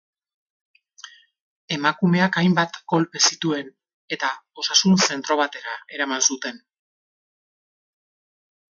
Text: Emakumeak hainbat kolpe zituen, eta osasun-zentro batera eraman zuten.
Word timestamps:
Emakumeak 1.75 2.39
hainbat 2.43 2.81
kolpe 2.95 3.23
zituen, 3.29 3.71
eta 4.17 4.33
osasun-zentro 4.65 5.41
batera 5.45 5.79
eraman 5.99 6.29
zuten. 6.33 6.61